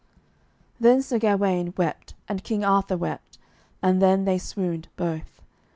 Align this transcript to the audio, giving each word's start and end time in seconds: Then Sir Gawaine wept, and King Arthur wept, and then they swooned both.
Then 0.79 1.03
Sir 1.03 1.19
Gawaine 1.19 1.75
wept, 1.77 2.15
and 2.27 2.43
King 2.43 2.65
Arthur 2.65 2.97
wept, 2.97 3.37
and 3.83 4.01
then 4.01 4.25
they 4.25 4.39
swooned 4.39 4.87
both. 4.97 5.43